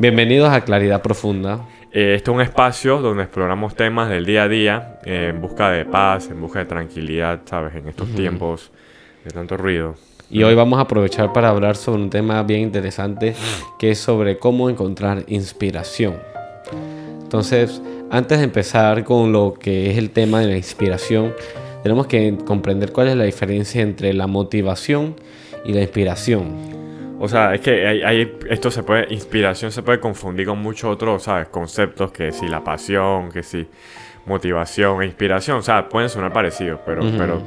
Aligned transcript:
Bienvenidos 0.00 0.50
a 0.50 0.60
Claridad 0.60 1.02
Profunda. 1.02 1.66
Eh, 1.90 2.14
este 2.14 2.30
es 2.30 2.34
un 2.36 2.40
espacio 2.40 3.00
donde 3.00 3.24
exploramos 3.24 3.74
temas 3.74 4.08
del 4.08 4.24
día 4.24 4.44
a 4.44 4.48
día 4.48 5.00
eh, 5.04 5.32
en 5.34 5.40
busca 5.40 5.70
de 5.70 5.84
paz, 5.86 6.30
en 6.30 6.40
busca 6.40 6.60
de 6.60 6.66
tranquilidad, 6.66 7.40
¿sabes? 7.44 7.74
En 7.74 7.88
estos 7.88 8.08
tiempos 8.14 8.70
de 9.24 9.32
tanto 9.32 9.56
ruido. 9.56 9.96
Y 10.30 10.44
hoy 10.44 10.54
vamos 10.54 10.78
a 10.78 10.82
aprovechar 10.82 11.32
para 11.32 11.48
hablar 11.48 11.74
sobre 11.74 12.00
un 12.00 12.10
tema 12.10 12.40
bien 12.44 12.60
interesante 12.60 13.34
que 13.76 13.90
es 13.90 13.98
sobre 13.98 14.38
cómo 14.38 14.70
encontrar 14.70 15.24
inspiración. 15.26 16.14
Entonces, 17.20 17.82
antes 18.08 18.38
de 18.38 18.44
empezar 18.44 19.02
con 19.02 19.32
lo 19.32 19.54
que 19.54 19.90
es 19.90 19.98
el 19.98 20.10
tema 20.10 20.38
de 20.38 20.46
la 20.46 20.56
inspiración, 20.56 21.34
tenemos 21.82 22.06
que 22.06 22.36
comprender 22.44 22.92
cuál 22.92 23.08
es 23.08 23.16
la 23.16 23.24
diferencia 23.24 23.82
entre 23.82 24.14
la 24.14 24.28
motivación 24.28 25.16
y 25.64 25.72
la 25.72 25.80
inspiración. 25.80 26.87
O 27.20 27.28
sea, 27.28 27.54
es 27.54 27.60
que 27.60 27.86
hay, 27.86 28.38
esto 28.48 28.70
se 28.70 28.82
puede, 28.82 29.12
inspiración 29.12 29.72
se 29.72 29.82
puede 29.82 29.98
confundir 29.98 30.46
con 30.46 30.58
muchos 30.58 30.90
otros, 30.90 31.24
¿sabes? 31.24 31.48
Conceptos 31.48 32.12
que 32.12 32.32
si 32.32 32.46
la 32.46 32.62
pasión, 32.62 33.30
que 33.32 33.42
si 33.42 33.66
motivación 34.26 35.02
e 35.02 35.06
inspiración, 35.06 35.56
o 35.58 35.62
sea, 35.62 35.88
pueden 35.88 36.08
sonar 36.08 36.32
parecidos, 36.32 36.80
pero, 36.84 37.02
pero 37.16 37.42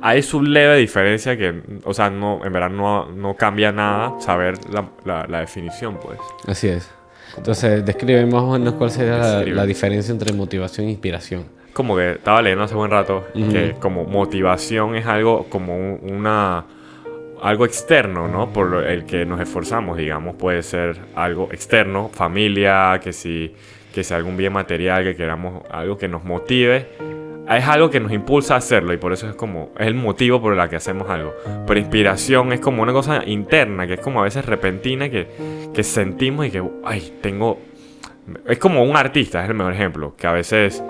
hay 0.00 0.22
su 0.22 0.42
leve 0.42 0.76
diferencia 0.76 1.36
que, 1.36 1.62
o 1.84 1.94
sea, 1.94 2.10
no, 2.10 2.44
en 2.44 2.52
verdad 2.52 2.70
no, 2.70 3.06
no 3.06 3.34
cambia 3.34 3.72
nada 3.72 4.20
saber 4.20 4.58
la, 4.70 5.26
la, 5.26 5.40
definición, 5.40 5.98
pues. 6.00 6.18
Así 6.46 6.68
es. 6.68 6.88
Entonces, 7.36 7.84
describe 7.84 8.24
más 8.26 8.42
o 8.42 8.52
menos 8.52 8.74
cuál 8.74 8.90
sería 8.90 9.42
la, 9.44 9.66
diferencia 9.66 10.12
entre 10.12 10.32
motivación 10.32 10.86
e 10.86 10.90
inspiración. 10.90 11.44
Como 11.72 11.96
que 11.96 12.12
estaba 12.12 12.42
leyendo 12.42 12.64
hace 12.64 12.74
buen 12.74 12.90
rato 12.90 13.24
que 13.32 13.76
como 13.80 14.04
motivación 14.04 14.96
es 14.96 15.06
algo 15.06 15.46
como 15.48 15.94
una 15.96 16.64
algo 17.42 17.64
externo, 17.64 18.28
¿no? 18.28 18.52
Por 18.52 18.84
el 18.84 19.04
que 19.04 19.24
nos 19.24 19.40
esforzamos, 19.40 19.96
digamos, 19.96 20.36
puede 20.36 20.62
ser 20.62 20.98
algo 21.14 21.48
externo, 21.52 22.10
familia, 22.12 23.00
que 23.02 23.12
si, 23.12 23.54
que 23.92 24.04
sea 24.04 24.16
algún 24.16 24.36
bien 24.36 24.52
material, 24.52 25.04
que 25.04 25.16
queramos 25.16 25.62
algo 25.70 25.96
que 25.96 26.08
nos 26.08 26.24
motive. 26.24 26.88
Es 27.48 27.64
algo 27.66 27.88
que 27.88 27.98
nos 27.98 28.12
impulsa 28.12 28.54
a 28.54 28.58
hacerlo 28.58 28.92
y 28.92 28.98
por 28.98 29.12
eso 29.12 29.26
es 29.26 29.34
como, 29.34 29.70
es 29.78 29.86
el 29.86 29.94
motivo 29.94 30.40
por 30.40 30.58
el 30.58 30.68
que 30.68 30.76
hacemos 30.76 31.08
algo. 31.08 31.32
Pero 31.66 31.80
inspiración 31.80 32.52
es 32.52 32.60
como 32.60 32.82
una 32.82 32.92
cosa 32.92 33.22
interna, 33.24 33.86
que 33.86 33.94
es 33.94 34.00
como 34.00 34.20
a 34.20 34.24
veces 34.24 34.44
repentina, 34.44 35.08
que, 35.08 35.28
que 35.72 35.82
sentimos 35.82 36.46
y 36.46 36.50
que, 36.50 36.62
ay, 36.84 37.18
tengo... 37.22 37.58
Es 38.46 38.58
como 38.58 38.82
un 38.82 38.94
artista, 38.94 39.42
es 39.42 39.48
el 39.48 39.54
mejor 39.54 39.72
ejemplo, 39.72 40.14
que 40.14 40.26
a 40.26 40.32
veces 40.32 40.82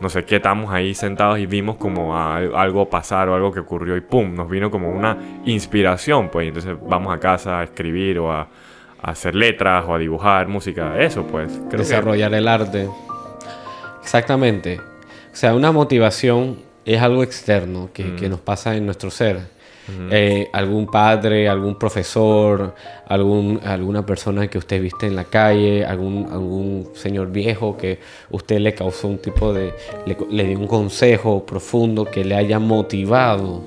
no 0.00 0.08
sé 0.08 0.24
qué, 0.24 0.36
estábamos 0.36 0.72
ahí 0.72 0.94
sentados 0.94 1.38
y 1.38 1.46
vimos 1.46 1.76
como 1.76 2.16
algo 2.16 2.88
pasar 2.90 3.28
o 3.28 3.34
algo 3.34 3.52
que 3.52 3.60
ocurrió 3.60 3.96
y 3.96 4.00
pum, 4.00 4.34
nos 4.34 4.48
vino 4.48 4.70
como 4.70 4.90
una 4.90 5.16
inspiración, 5.46 6.28
pues 6.28 6.48
entonces 6.48 6.76
vamos 6.86 7.14
a 7.14 7.18
casa 7.18 7.60
a 7.60 7.64
escribir 7.64 8.18
o 8.18 8.32
a, 8.32 8.48
hacer 9.02 9.34
letras 9.34 9.84
o 9.86 9.94
a 9.94 9.98
dibujar 9.98 10.48
música, 10.48 10.98
eso 10.98 11.24
pues. 11.26 11.68
Desarrollar 11.70 12.34
el 12.34 12.48
arte. 12.48 12.88
Exactamente. 14.02 14.80
O 14.80 15.36
sea, 15.36 15.54
una 15.54 15.70
motivación 15.70 16.58
es 16.84 17.00
algo 17.00 17.22
externo 17.22 17.90
que, 17.92 18.16
que 18.16 18.28
nos 18.28 18.40
pasa 18.40 18.74
en 18.74 18.84
nuestro 18.84 19.10
ser 19.10 19.55
eh, 20.10 20.48
algún 20.52 20.86
padre, 20.86 21.48
algún 21.48 21.76
profesor, 21.76 22.74
algún, 23.06 23.60
alguna 23.64 24.04
persona 24.04 24.48
que 24.48 24.58
usted 24.58 24.80
viste 24.82 25.06
en 25.06 25.14
la 25.14 25.24
calle, 25.24 25.84
algún, 25.84 26.28
algún 26.30 26.88
señor 26.94 27.30
viejo 27.30 27.76
que 27.76 28.00
usted 28.30 28.58
le 28.58 28.74
causó 28.74 29.08
un 29.08 29.18
tipo 29.18 29.52
de, 29.52 29.72
le, 30.30 30.44
dio 30.44 30.58
un 30.58 30.66
consejo 30.66 31.46
profundo 31.46 32.04
que 32.04 32.24
le 32.24 32.34
haya 32.34 32.58
motivado 32.58 33.62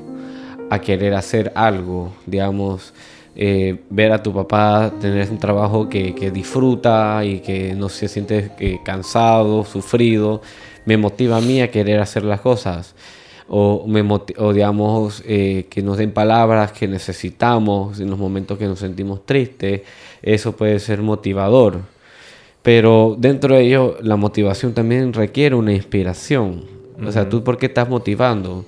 a 0.69 0.79
querer 0.79 1.13
hacer 1.13 1.51
algo, 1.55 2.13
digamos. 2.25 2.93
Eh, 3.41 3.83
ver 3.89 4.11
a 4.11 4.21
tu 4.21 4.33
papá 4.33 4.91
tener 4.99 5.29
un 5.29 5.37
trabajo 5.37 5.87
que, 5.87 6.13
que 6.13 6.29
disfruta 6.29 7.23
y 7.23 7.39
que 7.39 7.73
no 7.73 7.87
se 7.87 8.09
siente 8.09 8.51
eh, 8.59 8.79
cansado, 8.83 9.63
sufrido, 9.63 10.41
me 10.83 10.97
motiva 10.97 11.37
a 11.37 11.41
mí 11.41 11.61
a 11.61 11.71
querer 11.71 12.01
hacer 12.01 12.25
las 12.25 12.41
cosas 12.41 12.95
o, 13.49 13.85
o 14.37 14.53
digamos 14.53 15.23
eh, 15.25 15.65
que 15.69 15.81
nos 15.81 15.97
den 15.97 16.11
palabras 16.11 16.71
que 16.71 16.87
necesitamos 16.87 17.99
en 17.99 18.09
los 18.09 18.19
momentos 18.19 18.57
que 18.57 18.65
nos 18.65 18.79
sentimos 18.79 19.25
tristes, 19.25 19.81
eso 20.21 20.55
puede 20.55 20.79
ser 20.79 21.01
motivador. 21.01 21.81
Pero 22.61 23.15
dentro 23.17 23.55
de 23.55 23.61
ello 23.63 23.97
la 24.01 24.17
motivación 24.17 24.73
también 24.73 25.13
requiere 25.13 25.55
una 25.55 25.73
inspiración. 25.73 26.65
O 27.03 27.11
sea, 27.11 27.27
¿tú 27.27 27.43
por 27.43 27.57
qué 27.57 27.65
estás 27.67 27.89
motivando? 27.89 28.65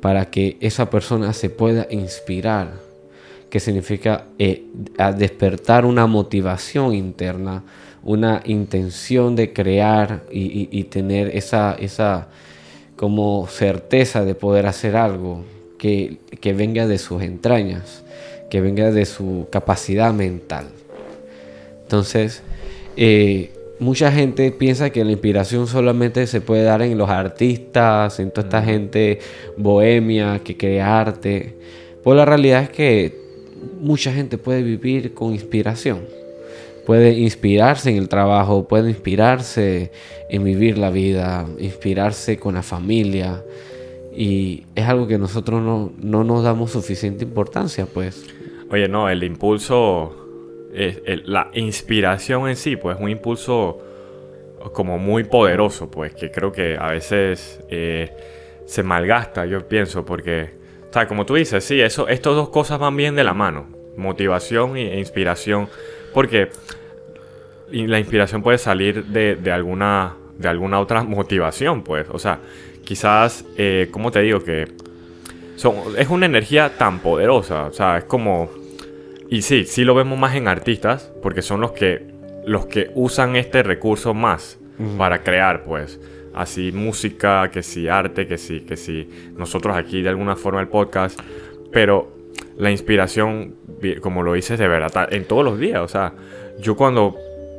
Para 0.00 0.30
que 0.30 0.56
esa 0.60 0.90
persona 0.90 1.32
se 1.32 1.50
pueda 1.50 1.86
inspirar, 1.90 2.72
que 3.50 3.60
significa 3.60 4.24
eh, 4.38 4.64
despertar 5.16 5.86
una 5.86 6.06
motivación 6.06 6.94
interna, 6.94 7.62
una 8.02 8.42
intención 8.44 9.36
de 9.36 9.52
crear 9.52 10.24
y, 10.32 10.68
y 10.70 10.84
tener 10.84 11.28
esa, 11.36 11.74
esa, 11.78 12.28
como 12.96 13.46
certeza 13.48 14.24
de 14.24 14.34
poder 14.34 14.66
hacer 14.66 14.96
algo 14.96 15.44
que, 15.78 16.18
venga 16.56 16.86
de 16.86 16.98
sus 16.98 17.22
entrañas, 17.22 18.04
que 18.50 18.60
venga 18.60 18.90
de 18.90 19.04
su 19.04 19.46
capacidad 19.50 20.12
mental. 20.12 20.66
Entonces, 21.82 22.42
eh, 22.96 23.50
mucha 23.78 24.10
gente 24.10 24.50
piensa 24.52 24.90
que 24.90 25.04
la 25.04 25.12
inspiración 25.12 25.66
solamente 25.66 26.26
se 26.26 26.40
puede 26.40 26.62
dar 26.62 26.80
en 26.82 26.96
los 26.96 27.10
artistas, 27.10 28.18
en 28.20 28.30
toda 28.30 28.46
esta 28.46 28.62
gente 28.62 29.18
bohemia 29.56 30.40
que 30.42 30.56
crea 30.56 31.00
arte. 31.00 31.54
Pues 32.02 32.16
la 32.16 32.24
realidad 32.24 32.62
es 32.62 32.70
que 32.70 33.18
mucha 33.80 34.12
gente 34.12 34.38
puede 34.38 34.62
vivir 34.62 35.14
con 35.14 35.32
inspiración 35.32 36.23
puede 36.84 37.12
inspirarse 37.12 37.90
en 37.90 37.96
el 37.96 38.08
trabajo, 38.08 38.68
puede 38.68 38.90
inspirarse 38.90 39.90
en 40.28 40.44
vivir 40.44 40.78
la 40.78 40.90
vida, 40.90 41.46
inspirarse 41.58 42.38
con 42.38 42.54
la 42.54 42.62
familia. 42.62 43.42
Y 44.16 44.64
es 44.74 44.86
algo 44.86 45.06
que 45.06 45.18
nosotros 45.18 45.62
no, 45.62 46.24
nos 46.24 46.44
damos 46.44 46.70
suficiente 46.70 47.24
importancia, 47.24 47.86
pues. 47.86 48.24
Oye, 48.70 48.88
no, 48.88 49.08
el 49.08 49.24
impulso, 49.24 50.14
la 51.24 51.50
inspiración 51.54 52.48
en 52.48 52.56
sí, 52.56 52.76
pues 52.76 52.96
es 52.96 53.02
un 53.02 53.10
impulso 53.10 53.80
como 54.72 54.98
muy 54.98 55.24
poderoso, 55.24 55.90
pues 55.90 56.14
que 56.14 56.30
creo 56.30 56.52
que 56.52 56.76
a 56.78 56.88
veces 56.88 57.60
eh, 57.68 58.10
se 58.66 58.82
malgasta, 58.82 59.46
yo 59.46 59.66
pienso, 59.68 60.04
porque, 60.04 60.54
o 60.94 61.06
como 61.06 61.26
tú 61.26 61.34
dices, 61.34 61.64
sí, 61.64 61.80
eso, 61.80 62.08
estas 62.08 62.34
dos 62.34 62.48
cosas 62.48 62.78
van 62.78 62.96
bien 62.96 63.14
de 63.14 63.24
la 63.24 63.34
mano, 63.34 63.66
motivación 63.96 64.76
e 64.76 64.98
inspiración 64.98 65.68
porque 66.14 66.48
la 67.70 67.98
inspiración 67.98 68.42
puede 68.42 68.56
salir 68.56 69.04
de, 69.06 69.52
alguna, 69.52 70.14
de 70.38 70.48
alguna 70.48 70.80
otra 70.80 71.02
motivación, 71.02 71.82
pues. 71.82 72.06
O 72.10 72.18
sea, 72.18 72.38
quizás, 72.84 73.44
eh, 73.58 73.88
¿cómo 73.90 74.10
te 74.10 74.20
digo? 74.20 74.42
Que 74.42 74.68
son, 75.56 75.74
es 75.98 76.08
una 76.08 76.26
energía 76.26 76.78
tan 76.78 77.00
poderosa. 77.00 77.64
O 77.64 77.72
sea, 77.72 77.98
es 77.98 78.04
como... 78.04 78.48
Y 79.28 79.42
sí, 79.42 79.64
sí 79.64 79.84
lo 79.84 79.94
vemos 79.94 80.18
más 80.18 80.36
en 80.36 80.46
artistas, 80.46 81.12
porque 81.20 81.42
son 81.42 81.60
los 81.60 81.72
que, 81.72 82.06
los 82.46 82.66
que 82.66 82.90
usan 82.94 83.34
este 83.36 83.62
recurso 83.62 84.14
más 84.14 84.58
para 84.96 85.22
crear, 85.22 85.64
pues. 85.64 86.00
Así 86.32 86.72
música, 86.72 87.50
que 87.50 87.62
sí 87.62 87.88
arte, 87.88 88.26
que 88.26 88.38
sí, 88.38 88.60
que 88.60 88.76
sí. 88.76 89.08
Nosotros 89.36 89.76
aquí 89.76 90.02
de 90.02 90.10
alguna 90.10 90.36
forma 90.36 90.60
el 90.60 90.68
podcast. 90.68 91.18
Pero 91.72 92.13
la 92.56 92.70
inspiración, 92.70 93.56
como 94.00 94.22
lo 94.22 94.34
dices, 94.34 94.58
de 94.58 94.68
verdad, 94.68 95.12
en 95.12 95.24
todos 95.24 95.44
los 95.44 95.58
días. 95.58 95.80
O 95.80 95.88
sea, 95.88 96.12
yo 96.60 96.76
cuando 96.76 97.16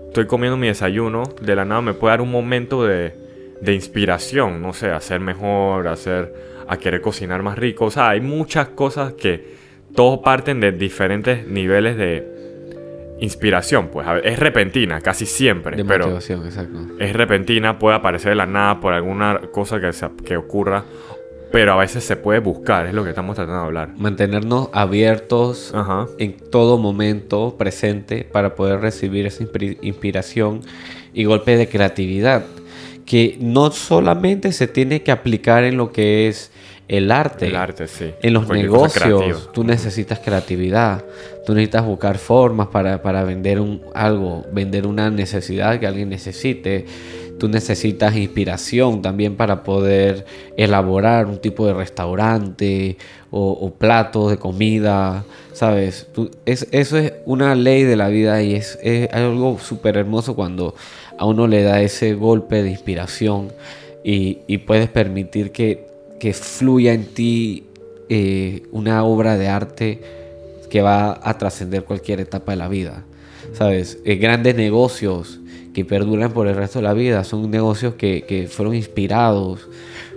estoy 0.07 0.25
comiendo 0.25 0.57
mi 0.57 0.67
desayuno, 0.67 1.23
de 1.41 1.56
la 1.56 1.66
nada 1.66 1.81
me 1.81 1.94
puede 1.94 2.13
dar 2.13 2.22
un 2.22 2.31
momento 2.31 2.85
de, 2.85 3.13
de 3.61 3.73
inspiración, 3.73 4.61
no 4.61 4.73
sé, 4.73 4.91
hacer 4.91 5.19
mejor, 5.19 5.88
hacer, 5.88 6.34
a 6.67 6.78
querer 6.78 7.01
cocinar 7.01 7.44
más 7.44 7.57
rico. 7.57 7.85
O 7.85 7.91
sea, 7.91 8.09
hay 8.09 8.22
muchas 8.22 8.69
cosas 8.69 9.13
que 9.13 9.55
todos 9.95 10.19
parten 10.19 10.59
de 10.59 10.72
diferentes 10.72 11.47
niveles 11.47 11.97
de 11.97 12.35
inspiración, 13.19 13.88
pues 13.88 14.05
es 14.23 14.39
repentina, 14.39 15.00
casi 15.00 15.25
siempre, 15.25 15.78
de 15.78 15.85
pero 15.85 16.17
exacto. 16.17 16.79
es 16.99 17.14
repentina, 17.14 17.79
puede 17.79 17.96
aparecer 17.96 18.31
de 18.31 18.35
la 18.35 18.46
nada 18.46 18.81
por 18.81 18.93
alguna 18.93 19.40
cosa 19.52 19.79
que, 19.79 19.91
que 20.25 20.35
ocurra 20.35 20.84
pero 21.52 21.74
a 21.74 21.78
veces 21.78 22.03
se 22.03 22.16
puede 22.16 22.40
buscar, 22.40 22.88
es 22.88 22.94
lo 22.94 23.03
que 23.03 23.09
estamos 23.09 23.36
tratando 23.36 23.62
de 23.62 23.66
hablar. 23.66 23.90
Mantenernos 23.97 24.70
abiertos 24.74 25.74
en 26.18 26.38
todo 26.52 26.78
momento 26.78 27.56
presente 27.58 28.24
para 28.24 28.56
poder 28.56 28.82
recibir 28.82 29.26
esa 29.26 29.46
inspiración 29.82 30.62
y 31.14 31.24
golpe 31.24 31.56
de 31.58 31.70
creatividad, 31.70 32.46
que 33.06 33.38
no 33.40 33.72
solamente 33.72 34.52
se 34.52 34.68
tiene 34.68 35.03
que 35.03 35.12
aplicar 35.12 35.64
en 35.64 35.78
lo 35.78 35.92
que 35.92 36.28
es 36.28 36.52
el 36.88 37.12
arte. 37.12 37.47
El 37.47 37.56
arte, 37.56 37.88
sí. 37.88 38.12
En 38.22 38.34
los 38.34 38.47
negocios, 38.47 39.52
tú 39.53 39.64
necesitas 39.64 40.20
creatividad. 40.20 41.03
Tú 41.46 41.53
necesitas 41.53 41.86
buscar 41.86 42.18
formas 42.18 42.68
para, 42.68 43.24
vender 43.24 43.59
un, 43.59 43.82
algo, 43.94 44.46
vender 44.52 44.86
una 44.86 45.09
necesidad 45.09 45.80
que 45.80 45.88
alguien 45.88 46.09
necesite 46.09 46.86
tú 47.37 47.47
necesitas 47.49 48.16
inspiración 48.16 49.02
también 49.02 49.35
para 49.35 49.64
poder 49.64 50.26
elaborar 50.58 51.26
un 51.26 51.40
tipo 51.40 51.67
de 51.67 51.73
restaurante 51.73 52.97
o, 53.32 53.73
platos 53.78 54.32
de 54.32 54.37
comida, 54.37 55.26
¿sabes? 55.52 56.08
es, 56.46 56.67
eso 56.72 56.97
es 56.97 57.14
una 57.26 57.53
ley 57.53 57.84
de 57.84 57.97
la 57.97 58.08
vida 58.08 58.41
y 58.41 58.55
es, 58.55 58.79
algo 59.11 59.59
súper 59.59 59.97
hermoso 59.97 60.35
cuando 60.35 60.73
a 61.17 61.26
uno 61.26 61.46
le 61.47 61.64
da 61.64 61.82
ese 61.82 62.14
golpe 62.14 62.64
de 62.64 62.72
inspiración 62.72 63.52
y, 64.03 64.58
puedes 64.59 64.90
permitir 64.90 65.52
que, 65.52 65.93
fluya 66.34 66.93
en 66.93 67.05
ti 67.05 67.66
eh, 68.09 68.64
una 68.72 69.03
obra 69.03 69.37
de 69.37 69.47
arte 69.47 70.02
que 70.72 70.82
va 70.82 71.20
a 71.22 71.37
trascender 71.37 71.84
cualquier 71.84 72.20
etapa 72.20 72.53
de 72.53 72.58
la 72.58 72.67
vida. 72.67 73.03
¿Sabes? 73.53 73.99
Eh, 74.05 74.16
grandes 74.16 74.55
negocios 74.55 75.40
que 75.75 75.83
perduran 75.83 76.31
por 76.31 76.47
el 76.47 76.55
resto 76.55 76.79
de 76.79 76.83
la 76.83 76.93
vida 76.93 77.25
son 77.25 77.51
negocios 77.51 77.95
que, 77.95 78.47
fueron 78.49 78.75
inspirados 78.75 79.67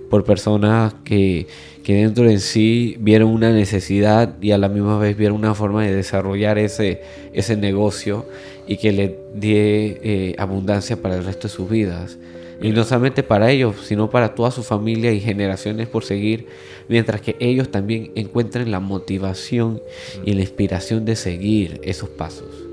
por 0.08 0.22
personas 0.24 0.94
que, 1.04 1.48
dentro 1.84 2.24
de 2.24 2.38
sí 2.38 2.96
vieron 3.00 3.30
una 3.30 3.50
necesidad 3.50 4.40
y 4.40 4.52
a 4.52 4.58
la 4.58 4.68
misma 4.68 4.98
vez 4.98 5.16
vieron 5.16 5.36
una 5.36 5.54
forma 5.54 5.84
de 5.84 5.92
desarrollar 5.92 6.58
ese, 6.58 7.02
ese 7.32 7.56
negocio 7.56 8.26
y 8.68 8.76
que 8.76 8.92
le 8.92 9.18
dé 9.34 10.00
eh, 10.04 10.34
abundancia 10.38 11.02
para 11.02 11.16
el 11.16 11.24
resto 11.24 11.48
de 11.48 11.54
sus 11.54 11.68
vidas. 11.68 12.18
Y 12.62 12.70
no 12.70 12.84
solamente 12.84 13.24
para 13.24 13.50
ellos, 13.50 13.76
sino 13.84 14.10
para 14.10 14.36
toda 14.36 14.52
su 14.52 14.62
familia 14.62 15.12
y 15.12 15.20
generaciones 15.20 15.88
por 15.88 16.04
seguir, 16.04 16.46
mientras 16.88 17.20
que 17.20 17.34
ellos 17.40 17.70
también 17.70 18.12
encuentren 18.14 18.70
la 18.70 18.78
motivación 18.78 19.82
y 20.24 20.34
la 20.34 20.42
inspiración 20.42 21.04
de 21.04 21.16
seguir 21.16 21.80
esos 21.82 22.10
pasos. 22.10 22.67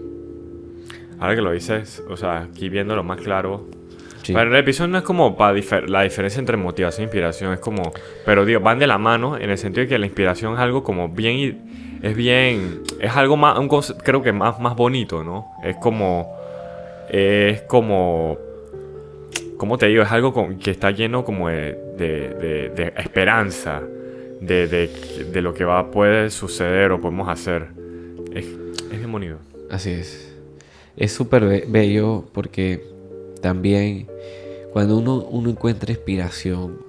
Ahora 1.19 1.35
que 1.35 1.41
lo 1.41 1.51
dices, 1.51 2.03
o 2.09 2.17
sea, 2.17 2.41
aquí 2.41 2.69
viéndolo 2.69 3.03
más 3.03 3.19
claro, 3.21 3.67
Para 4.33 4.49
el 4.49 4.55
episodio 4.55 4.89
no 4.89 4.97
es 4.97 5.03
como 5.03 5.37
para 5.37 5.53
la 5.87 6.01
diferencia 6.01 6.39
entre 6.39 6.57
motivación 6.57 7.01
e 7.01 7.03
inspiración, 7.05 7.53
es 7.53 7.59
como, 7.59 7.93
pero 8.25 8.43
digo, 8.43 8.59
van 8.59 8.79
de 8.79 8.87
la 8.87 8.97
mano 8.97 9.37
en 9.37 9.49
el 9.49 9.57
sentido 9.57 9.83
de 9.83 9.87
que 9.87 9.99
la 9.99 10.07
inspiración 10.07 10.53
es 10.53 10.59
algo 10.59 10.83
como 10.83 11.09
bien, 11.09 11.99
es 12.01 12.15
bien, 12.15 12.81
es 12.99 13.15
algo 13.15 13.37
más, 13.37 13.57
un, 13.59 13.69
creo 14.03 14.23
que 14.23 14.31
más, 14.31 14.59
más 14.59 14.75
bonito, 14.75 15.23
¿no? 15.23 15.51
Es 15.63 15.75
como, 15.77 16.35
es 17.09 17.61
como 17.63 18.37
como 19.57 19.77
te 19.77 19.87
digo, 19.87 20.03
es 20.03 20.11
algo 20.11 20.57
que 20.59 20.71
está 20.71 20.91
lleno 20.91 21.23
como 21.23 21.49
de, 21.49 22.93
esperanza, 22.97 23.81
de, 24.41 25.41
lo 25.41 25.53
que 25.53 25.65
va, 25.65 25.91
puede 25.91 26.29
suceder 26.29 26.91
o 26.91 27.01
podemos 27.01 27.29
hacer. 27.29 27.67
Es, 28.33 28.45
es 28.45 28.97
bien 28.97 29.11
bonito. 29.11 29.37
Así 29.69 29.91
es. 29.91 30.34
Es 30.97 31.11
súper 31.11 31.67
bello 31.67 32.25
porque 32.33 32.83
también 33.41 34.07
cuando 34.73 34.97
uno, 34.97 35.25
uno 35.29 35.49
encuentra 35.49 35.91
inspiración, 35.91 36.85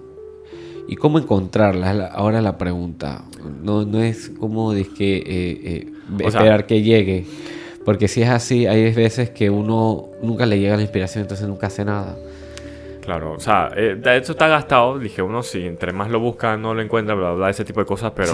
¿Y 0.88 0.96
cómo 0.96 1.18
encontrarla? 1.18 2.06
Ahora 2.06 2.40
la 2.40 2.58
pregunta. 2.58 3.24
No, 3.62 3.84
no 3.84 4.02
es 4.02 4.30
como 4.38 4.72
de 4.72 4.84
que 4.84 5.16
eh, 5.16 5.24
eh, 5.28 5.86
esperar 6.24 6.66
que 6.66 6.82
llegue. 6.82 7.26
Porque 7.84 8.08
si 8.08 8.22
es 8.22 8.28
así, 8.28 8.66
hay 8.66 8.92
veces 8.92 9.30
que 9.30 9.50
uno 9.50 10.08
nunca 10.22 10.46
le 10.46 10.58
llega 10.58 10.76
la 10.76 10.82
inspiración, 10.82 11.22
entonces 11.22 11.46
nunca 11.46 11.68
hace 11.68 11.84
nada. 11.84 12.16
Claro, 13.06 13.34
o 13.34 13.40
sea, 13.40 13.70
eh, 13.76 13.94
de 13.96 14.16
hecho 14.16 14.32
está 14.32 14.48
gastado. 14.48 14.98
Dije, 14.98 15.22
uno 15.22 15.40
si 15.44 15.64
entre 15.64 15.92
más 15.92 16.10
lo 16.10 16.18
busca, 16.18 16.56
no 16.56 16.74
lo 16.74 16.82
encuentra, 16.82 17.14
bla, 17.14 17.30
bla, 17.32 17.50
ese 17.50 17.64
tipo 17.64 17.78
de 17.78 17.86
cosas. 17.86 18.12
Pero, 18.16 18.32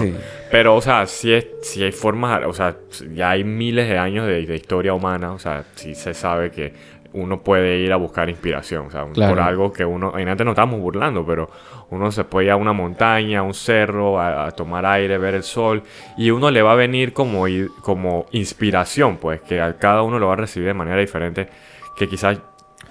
pero 0.49 0.75
o 0.75 0.81
sea, 0.81 1.05
si, 1.05 1.31
es, 1.31 1.45
si 1.61 1.83
hay 1.83 1.91
formas, 1.91 2.41
o 2.47 2.53
sea, 2.53 2.75
ya 3.13 3.29
hay 3.29 3.43
miles 3.43 3.87
de 3.87 3.99
años 3.99 4.25
de, 4.25 4.41
historia 4.55 4.95
humana. 4.95 5.31
O 5.31 5.37
sea, 5.37 5.63
sí 5.75 5.93
se 5.93 6.15
sabe 6.15 6.49
que 6.49 6.73
uno 7.13 7.43
puede 7.43 7.81
ir 7.81 7.93
a 7.93 7.97
buscar 7.97 8.29
inspiración. 8.29 8.87
O 8.87 8.89
sea, 8.89 9.05
por 9.05 9.39
algo 9.39 9.71
que 9.71 9.85
uno, 9.85 10.17
en 10.17 10.27
antes 10.27 10.43
no 10.43 10.53
estamos 10.53 10.79
burlando, 10.79 11.23
pero 11.23 11.51
uno 11.91 12.11
se 12.11 12.23
puede 12.23 12.47
ir 12.47 12.51
a 12.51 12.55
una 12.55 12.73
montaña, 12.73 13.41
a 13.41 13.43
un 13.43 13.53
cerro, 13.53 14.19
a, 14.19 14.49
tomar 14.53 14.87
aire, 14.87 15.19
ver 15.19 15.35
el 15.35 15.43
sol. 15.43 15.83
Y 16.17 16.31
uno 16.31 16.49
le 16.49 16.63
va 16.63 16.71
a 16.71 16.75
venir 16.75 17.13
como, 17.13 17.45
como 17.81 18.25
inspiración, 18.31 19.17
pues, 19.17 19.39
que 19.43 19.61
a 19.61 19.77
cada 19.77 20.01
uno 20.01 20.17
lo 20.17 20.29
va 20.29 20.33
a 20.33 20.37
recibir 20.37 20.67
de 20.67 20.73
manera 20.73 20.97
diferente. 20.97 21.47
Que 21.95 22.09
quizás 22.09 22.39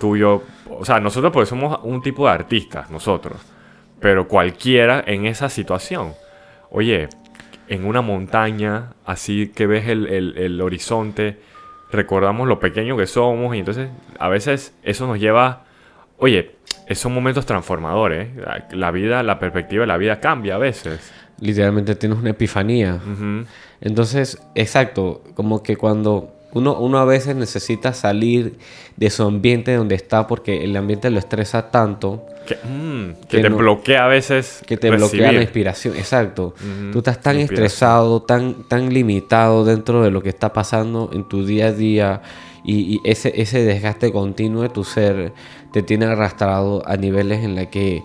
tuyo. 0.02 0.43
O 0.69 0.84
sea, 0.84 0.99
nosotros 0.99 1.32
pues 1.32 1.49
somos 1.49 1.78
un 1.84 2.02
tipo 2.02 2.26
de 2.26 2.32
artistas, 2.32 2.90
nosotros. 2.90 3.40
Pero 4.00 4.26
cualquiera 4.26 5.04
en 5.06 5.26
esa 5.26 5.49
situación. 5.49 6.14
Oye, 6.70 7.08
en 7.69 7.84
una 7.87 8.02
montaña, 8.02 8.94
así 9.06 9.52
que 9.54 9.69
ves 9.69 9.87
el, 9.87 10.60
horizonte, 10.60 11.38
recordamos 11.93 12.49
lo 12.49 12.58
pequeño 12.58 12.96
que 12.96 13.06
somos 13.06 13.54
y 13.54 13.60
entonces 13.60 13.90
a 14.19 14.28
veces 14.28 14.75
eso 14.82 15.06
nos 15.06 15.20
lleva, 15.20 15.66
oye, 16.19 16.56
esos 16.88 17.12
momentos 17.12 17.46
transformadores. 17.46 18.31
La 18.72 18.90
vida, 18.90 19.22
la 19.22 19.38
perspectiva 19.38 19.82
de 19.82 19.87
la 19.87 19.98
vida 19.98 20.19
cambia 20.19 20.56
a 20.56 20.58
veces. 20.58 21.12
Literalmente 21.38 21.94
tienes 21.94 22.19
una 22.19 22.31
epifanía. 22.31 22.98
Entonces, 23.81 24.43
exacto, 24.56 25.22
como 25.37 25.62
que 25.62 25.76
cuando 25.76 26.34
uno, 26.54 26.78
uno 26.78 26.99
a 26.99 27.04
veces 27.04 27.34
necesita 27.34 27.94
salir 27.94 28.58
de 28.96 29.10
su 29.10 29.22
ambiente 29.22 29.75
donde 29.75 29.94
está 29.94 30.26
porque 30.26 30.64
el 30.64 30.76
ambiente 30.76 31.10
lo 31.10 31.19
estresa 31.19 31.70
tanto. 31.70 32.26
Que, 32.46 32.56
mm, 32.56 33.14
te 33.28 33.49
bloquea 33.49 34.04
a 34.04 34.08
veces. 34.08 34.62
Que 34.66 34.76
te 34.76 34.90
bloquea 34.90 35.32
la 35.32 35.40
inspiración, 35.40 35.96
exacto. 35.96 36.54
Tú 36.93 36.99
estás 36.99 37.20
tan 37.20 37.38
estresado, 37.38 38.22
tan, 38.22 38.69
tan 38.69 38.93
limitado 38.93 39.64
dentro 39.64 40.02
de 40.02 40.10
lo 40.10 40.22
que 40.22 40.28
está 40.28 40.52
pasando 40.52 41.10
en 41.12 41.26
tu 41.28 41.46
día 41.46 41.69
a 41.69 41.72
día 41.72 42.22
y, 42.64 43.00
ese, 43.05 43.32
ese 43.40 43.64
desgaste 43.64 44.12
continuo 44.12 44.62
de 44.62 44.69
tu 44.69 44.84
ser 44.84 45.32
te 45.72 45.82
tiene 45.82 46.05
arrastrado 46.05 46.82
a 46.87 46.96
niveles 46.96 47.43
en 47.44 47.56
los 47.56 47.66
que 47.69 48.02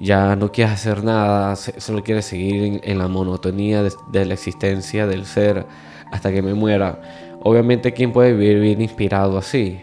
ya 0.00 0.34
no 0.34 0.50
quieres 0.50 0.72
hacer 0.72 1.04
nada, 1.04 1.54
solo 1.56 2.02
quieres 2.02 2.24
seguir 2.24 2.80
en, 2.82 2.98
la 2.98 3.08
monotonía 3.08 3.82
de, 3.82 3.92
de 4.10 4.24
la 4.24 4.34
existencia 4.34 5.06
del 5.06 5.26
ser 5.26 5.66
hasta 6.10 6.32
que 6.32 6.42
me 6.42 6.54
muera 6.54 7.29
Obviamente, 7.42 7.92
¿quién 7.92 8.12
puede 8.12 8.32
vivir 8.34 8.60
bien 8.60 8.82
inspirado 8.82 9.38
así? 9.38 9.80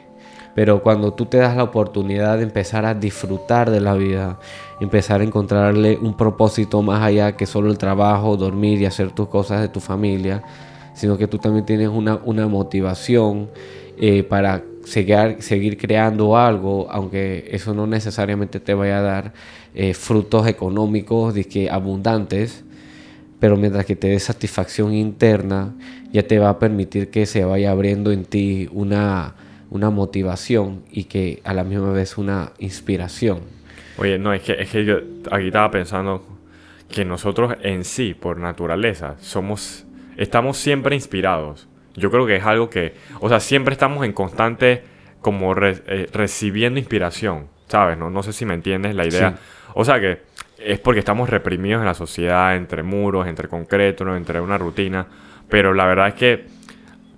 Pero 0.53 0.81
cuando 0.81 1.13
tú 1.13 1.25
te 1.25 1.37
das 1.37 1.55
la 1.55 1.63
oportunidad 1.63 2.37
de 2.37 2.43
empezar 2.43 2.85
a 2.85 2.93
disfrutar 2.93 3.69
de 3.69 3.79
la 3.79 3.93
vida, 3.93 4.39
empezar 4.79 5.21
a 5.21 5.23
encontrarle 5.23 5.97
un 5.97 6.15
propósito 6.15 6.81
más 6.81 7.03
allá 7.03 7.35
que 7.35 7.45
solo 7.45 7.69
el 7.69 7.77
trabajo, 7.77 8.37
dormir 8.37 8.81
y 8.81 8.85
hacer 8.85 9.11
tus 9.11 9.27
cosas 9.27 9.61
de 9.61 9.69
tu 9.69 9.79
familia, 9.79 10.43
sino 10.93 11.17
que 11.17 11.27
tú 11.27 11.37
también 11.37 11.65
tienes 11.65 11.89
una, 11.89 12.19
una 12.25 12.47
motivación 12.47 13.49
eh, 13.99 14.23
para 14.23 14.63
seguir, 14.83 15.37
seguir 15.39 15.77
creando 15.77 16.37
algo, 16.37 16.87
aunque 16.89 17.49
eso 17.51 17.73
no 17.73 17.85
necesariamente 17.85 18.59
te 18.59 18.73
vaya 18.73 18.99
a 18.99 19.01
dar 19.01 19.33
eh, 19.75 19.93
frutos 19.93 20.47
económicos 20.47 21.33
que 21.51 21.69
abundantes, 21.69 22.63
pero 23.39 23.57
mientras 23.57 23.85
que 23.85 23.95
te 23.95 24.07
dé 24.07 24.19
satisfacción 24.19 24.93
interna, 24.93 25.73
ya 26.11 26.23
te 26.23 26.39
va 26.39 26.49
a 26.49 26.59
permitir 26.59 27.09
que 27.09 27.25
se 27.25 27.43
vaya 27.45 27.71
abriendo 27.71 28.11
en 28.11 28.25
ti 28.25 28.67
una, 28.71 29.35
una 29.69 29.89
motivación 29.89 30.83
y 30.91 31.05
que 31.05 31.41
a 31.43 31.53
la 31.53 31.63
misma 31.63 31.91
vez 31.91 32.17
una 32.17 32.53
inspiración. 32.59 33.41
Oye, 33.97 34.17
no, 34.17 34.33
es 34.33 34.41
que, 34.41 34.53
es 34.53 34.69
que 34.69 34.85
yo 34.85 34.97
aquí 35.31 35.47
estaba 35.47 35.69
pensando 35.71 36.25
que 36.89 37.05
nosotros 37.05 37.55
en 37.61 37.83
sí, 37.83 38.13
por 38.13 38.39
naturaleza, 38.39 39.15
somos, 39.19 39.85
estamos 40.17 40.57
siempre 40.57 40.95
inspirados. 40.95 41.67
Yo 41.95 42.11
creo 42.11 42.25
que 42.25 42.35
es 42.37 42.45
algo 42.45 42.69
que, 42.69 42.93
o 43.19 43.29
sea, 43.29 43.39
siempre 43.39 43.73
estamos 43.73 44.05
en 44.05 44.13
constante 44.13 44.83
como 45.21 45.53
eh, 45.57 46.07
recibiendo 46.13 46.79
inspiración, 46.79 47.47
¿sabes? 47.67 47.97
No, 47.97 48.09
no 48.09 48.23
sé 48.23 48.33
si 48.33 48.45
me 48.45 48.53
entiendes 48.53 48.95
la 48.95 49.05
idea. 49.05 49.35
O 49.73 49.83
sea 49.83 49.99
que 49.99 50.21
es 50.59 50.79
porque 50.79 50.99
estamos 50.99 51.29
reprimidos 51.29 51.81
en 51.81 51.85
la 51.85 51.93
sociedad, 51.93 52.55
entre 52.55 52.83
muros, 52.83 53.27
entre 53.27 53.47
concreto, 53.47 54.15
entre 54.15 54.41
una 54.41 54.57
rutina. 54.57 55.07
Pero 55.49 55.73
la 55.73 55.85
verdad 55.85 56.09
es 56.09 56.13
que 56.15 56.45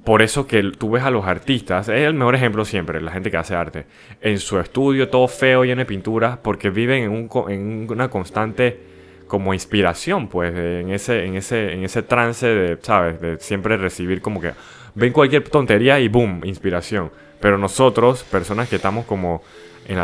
por 0.03 0.21
eso 0.21 0.47
que 0.47 0.71
tú 0.77 0.91
ves 0.91 1.03
a 1.03 1.11
los 1.11 1.25
artistas, 1.25 1.87
es 1.89 2.01
el 2.01 2.13
mejor 2.13 2.35
ejemplo 2.35 2.65
siempre, 2.65 3.01
la 3.01 3.11
gente 3.11 3.29
que 3.29 3.37
hace 3.37 3.55
arte, 3.55 3.85
en 4.21 4.39
su 4.39 4.59
estudio 4.59 5.09
todo 5.09 5.27
feo, 5.27 5.63
lleno 5.63 5.79
de 5.79 5.85
pinturas, 5.85 6.37
porque 6.37 6.69
viven 6.69 7.03
en, 7.03 7.11
un, 7.11 7.29
en 7.51 7.87
una 7.89 8.09
constante 8.09 8.79
como 9.27 9.53
inspiración, 9.53 10.27
pues, 10.27 10.55
en 10.55 10.89
ese, 10.89 11.25
en 11.25 11.35
ese, 11.35 11.73
en 11.73 11.83
ese 11.83 12.01
trance 12.01 12.47
de, 12.47 12.77
¿sabes? 12.81 13.21
De 13.21 13.37
siempre 13.39 13.77
recibir 13.77 14.21
como 14.21 14.41
que 14.41 14.53
ven 14.95 15.13
cualquier 15.13 15.47
tontería 15.47 15.99
y 15.99 16.07
boom, 16.07 16.41
inspiración. 16.43 17.11
Pero 17.39 17.57
nosotros, 17.57 18.23
personas 18.23 18.67
que 18.67 18.77
estamos 18.77 19.05
como 19.05 19.43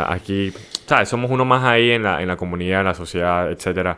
aquí 0.08 0.52
¿sabes? 0.86 1.08
Somos 1.08 1.30
uno 1.30 1.44
más 1.44 1.64
ahí 1.64 1.90
en 1.90 2.02
la, 2.02 2.22
en 2.22 2.28
la 2.28 2.36
comunidad, 2.36 2.80
en 2.80 2.86
la 2.86 2.94
sociedad, 2.94 3.50
etc. 3.50 3.96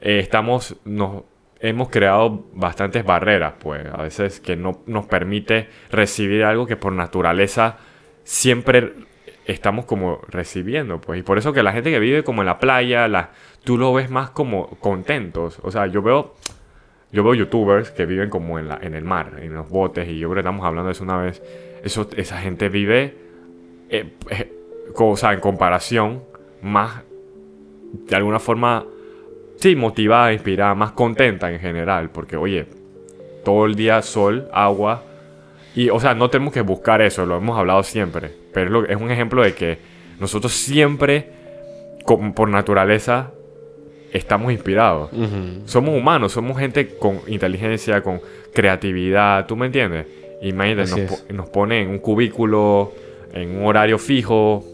Eh, 0.00 0.18
estamos, 0.20 0.76
nos, 0.84 1.24
hemos 1.60 1.88
creado 1.90 2.46
bastantes 2.54 3.04
barreras, 3.04 3.54
pues, 3.58 3.86
a 3.86 4.02
veces 4.02 4.40
que 4.40 4.56
no 4.56 4.82
nos 4.86 5.06
permite 5.06 5.68
recibir 5.90 6.44
algo 6.44 6.66
que 6.66 6.76
por 6.76 6.92
naturaleza 6.92 7.76
siempre 8.24 8.92
estamos 9.44 9.84
como 9.84 10.20
recibiendo, 10.28 11.00
pues. 11.00 11.20
Y 11.20 11.22
por 11.22 11.38
eso 11.38 11.52
que 11.52 11.62
la 11.62 11.72
gente 11.72 11.90
que 11.90 11.98
vive 11.98 12.24
como 12.24 12.42
en 12.42 12.46
la 12.46 12.58
playa, 12.58 13.08
la, 13.08 13.30
tú 13.64 13.78
lo 13.78 13.92
ves 13.92 14.10
más 14.10 14.30
como 14.30 14.68
contentos. 14.80 15.58
O 15.62 15.70
sea, 15.70 15.86
yo 15.86 16.02
veo, 16.02 16.34
yo 17.12 17.24
veo 17.24 17.34
youtubers 17.34 17.90
que 17.90 18.06
viven 18.06 18.30
como 18.30 18.58
en, 18.58 18.68
la, 18.68 18.78
en 18.80 18.94
el 18.94 19.04
mar, 19.04 19.36
en 19.40 19.54
los 19.54 19.68
botes, 19.68 20.08
y 20.08 20.18
yo 20.18 20.28
creo 20.28 20.36
que 20.36 20.40
estamos 20.40 20.64
hablando 20.64 20.88
de 20.88 20.92
eso 20.92 21.04
una 21.04 21.18
vez. 21.18 21.42
Eso, 21.82 22.08
esa 22.16 22.38
gente 22.38 22.68
vive... 22.68 23.28
Eh, 23.90 24.12
eh, 24.30 24.57
o 24.94 25.16
sea, 25.16 25.32
en 25.32 25.40
comparación, 25.40 26.22
más, 26.62 27.02
de 27.92 28.16
alguna 28.16 28.38
forma, 28.38 28.84
sí, 29.56 29.76
motivada, 29.76 30.32
inspirada, 30.32 30.74
más 30.74 30.92
contenta 30.92 31.50
en 31.50 31.60
general, 31.60 32.10
porque, 32.10 32.36
oye, 32.36 32.66
todo 33.44 33.66
el 33.66 33.74
día 33.74 34.02
sol, 34.02 34.48
agua, 34.52 35.02
y, 35.74 35.90
o 35.90 36.00
sea, 36.00 36.14
no 36.14 36.28
tenemos 36.30 36.52
que 36.52 36.60
buscar 36.60 37.00
eso, 37.02 37.24
lo 37.26 37.36
hemos 37.36 37.58
hablado 37.58 37.82
siempre, 37.82 38.30
pero 38.52 38.86
es, 38.86 38.96
un 38.96 39.10
ejemplo 39.10 39.42
de 39.42 39.54
que 39.54 39.78
nosotros 40.18 40.52
siempre, 40.52 41.30
por 42.34 42.48
naturaleza, 42.48 43.30
estamos 44.12 44.52
inspirados. 44.52 45.10
Somos 45.66 45.94
humanos, 45.94 46.32
somos 46.32 46.58
gente 46.58 46.96
con 46.98 47.20
inteligencia, 47.28 48.02
con 48.02 48.20
creatividad, 48.52 49.46
¿tú 49.46 49.56
me 49.56 49.66
entiendes? 49.66 50.06
Imagínate, 50.42 50.90
nos, 50.90 51.24
nos 51.30 51.48
pone 51.50 51.82
en 51.82 51.90
un 51.90 51.98
cubículo, 51.98 52.92
en 53.32 53.58
un 53.58 53.66
horario 53.66 53.98
fijo, 53.98 54.64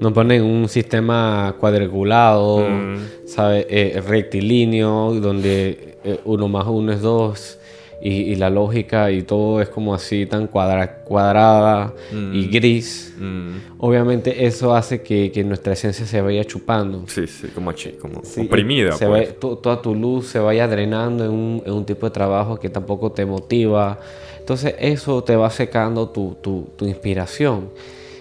nos 0.00 0.12
ponen 0.12 0.42
un 0.42 0.68
sistema 0.68 1.54
cuadriculado, 1.58 2.68
mm. 2.68 2.96
eh, 3.38 4.02
rectilíneo, 4.06 5.14
donde 5.14 5.96
eh, 6.04 6.20
uno 6.24 6.48
más 6.48 6.66
uno 6.66 6.92
es 6.92 7.00
dos. 7.00 7.58
Y, 8.06 8.34
la 8.34 8.50
lógica 8.50 9.10
y 9.10 9.22
todo 9.22 9.62
es 9.62 9.70
como 9.70 9.94
así 9.94 10.26
tan 10.26 10.46
cuadrada 10.46 11.94
y 12.12 12.14
mm. 12.14 12.50
gris. 12.50 13.14
Mm. 13.18 13.50
Obviamente 13.78 14.44
eso 14.44 14.74
hace 14.74 15.00
que, 15.00 15.42
nuestra 15.42 15.72
esencia 15.72 16.04
se 16.04 16.20
vaya 16.20 16.44
chupando. 16.44 17.04
Sí, 17.06 17.26
sí, 17.26 17.48
como, 17.54 17.72
como 17.98 18.20
oprimida. 18.44 18.94
pues. 18.98 19.38
toda 19.40 19.80
tu 19.80 19.94
luz 19.94 20.26
se 20.26 20.38
vaya 20.38 20.68
drenando 20.68 21.24
en 21.24 21.30
un, 21.30 21.62
en 21.64 21.72
un, 21.72 21.86
tipo 21.86 22.04
de 22.04 22.10
trabajo 22.10 22.60
que 22.60 22.68
tampoco 22.68 23.10
te 23.10 23.24
motiva. 23.24 23.98
Entonces 24.38 24.74
eso 24.78 25.24
te 25.24 25.34
va 25.34 25.48
secando 25.48 26.10
tu, 26.10 26.36
tu, 26.42 26.68
tu 26.76 26.84
inspiración. 26.84 27.70